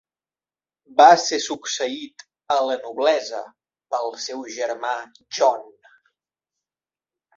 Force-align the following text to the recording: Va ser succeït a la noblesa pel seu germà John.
Va 1.01 1.05
ser 1.23 1.37
succeït 1.47 2.25
a 2.55 2.57
la 2.69 2.77
noblesa 2.85 3.41
pel 3.95 4.09
seu 4.27 4.41
germà 4.57 4.95
John. 5.41 5.71